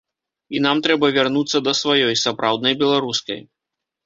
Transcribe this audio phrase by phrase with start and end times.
[0.55, 3.39] І нам трэба вярнуцца да сваёй, сапраўднай беларускай.